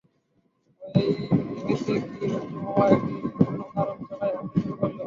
[1.63, 4.99] হয়েছে কি, রঞ্জু মামা একদিন কোনো কারণ ছাড়াই হাঁটতে শুরু করলেন।